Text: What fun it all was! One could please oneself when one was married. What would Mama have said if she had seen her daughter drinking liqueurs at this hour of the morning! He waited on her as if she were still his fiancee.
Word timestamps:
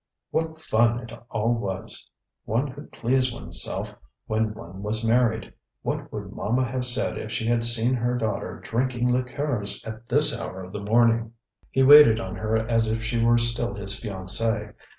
What 0.31 0.59
fun 0.59 0.97
it 0.99 1.13
all 1.29 1.53
was! 1.53 2.09
One 2.45 2.73
could 2.73 2.91
please 2.91 3.31
oneself 3.31 3.93
when 4.25 4.55
one 4.55 4.81
was 4.81 5.05
married. 5.05 5.53
What 5.83 6.11
would 6.11 6.31
Mama 6.31 6.65
have 6.65 6.85
said 6.85 7.19
if 7.19 7.31
she 7.31 7.45
had 7.45 7.63
seen 7.63 7.93
her 7.93 8.17
daughter 8.17 8.59
drinking 8.63 9.13
liqueurs 9.13 9.85
at 9.85 10.09
this 10.09 10.41
hour 10.41 10.63
of 10.63 10.73
the 10.73 10.81
morning! 10.81 11.33
He 11.69 11.83
waited 11.83 12.19
on 12.19 12.35
her 12.37 12.57
as 12.57 12.91
if 12.91 13.03
she 13.03 13.23
were 13.23 13.37
still 13.37 13.75
his 13.75 13.93
fiancee. 13.99 14.69